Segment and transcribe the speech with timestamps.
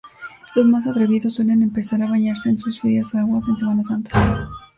[0.55, 4.49] Los más atrevidos suelen empezar a bañarse en sus frías aguas en Semana Santa.